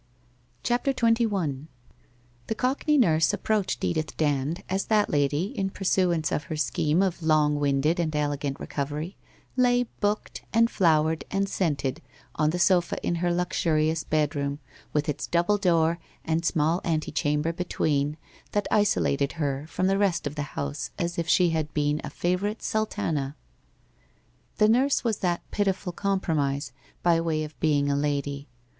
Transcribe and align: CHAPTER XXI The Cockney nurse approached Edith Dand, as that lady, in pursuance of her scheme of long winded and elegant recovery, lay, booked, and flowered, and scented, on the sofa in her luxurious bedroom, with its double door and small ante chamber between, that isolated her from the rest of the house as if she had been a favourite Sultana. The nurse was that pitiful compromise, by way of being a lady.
CHAPTER 0.63 0.93
XXI 0.93 1.67
The 2.47 2.55
Cockney 2.55 2.97
nurse 2.97 3.33
approached 3.33 3.83
Edith 3.85 4.17
Dand, 4.17 4.63
as 4.67 4.85
that 4.85 5.11
lady, 5.11 5.55
in 5.55 5.69
pursuance 5.69 6.31
of 6.31 6.45
her 6.45 6.55
scheme 6.55 7.03
of 7.03 7.21
long 7.21 7.59
winded 7.59 7.99
and 7.99 8.15
elegant 8.15 8.59
recovery, 8.59 9.15
lay, 9.55 9.83
booked, 9.99 10.41
and 10.51 10.71
flowered, 10.71 11.23
and 11.29 11.47
scented, 11.47 12.01
on 12.33 12.49
the 12.49 12.57
sofa 12.57 12.97
in 13.05 13.13
her 13.21 13.31
luxurious 13.31 14.03
bedroom, 14.03 14.57
with 14.91 15.07
its 15.07 15.27
double 15.27 15.59
door 15.59 15.99
and 16.25 16.43
small 16.43 16.81
ante 16.83 17.11
chamber 17.11 17.53
between, 17.53 18.17
that 18.53 18.67
isolated 18.71 19.33
her 19.33 19.67
from 19.67 19.85
the 19.85 19.99
rest 19.99 20.25
of 20.25 20.33
the 20.33 20.57
house 20.57 20.89
as 20.97 21.19
if 21.19 21.27
she 21.27 21.51
had 21.51 21.71
been 21.75 22.01
a 22.03 22.09
favourite 22.09 22.63
Sultana. 22.63 23.35
The 24.57 24.67
nurse 24.67 25.03
was 25.03 25.17
that 25.19 25.43
pitiful 25.51 25.91
compromise, 25.91 26.71
by 27.03 27.21
way 27.21 27.43
of 27.43 27.59
being 27.59 27.87
a 27.87 27.95
lady. 27.95 28.47